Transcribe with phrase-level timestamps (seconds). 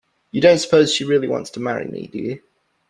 [0.31, 2.41] You don't suppose she really wants to marry me, do you?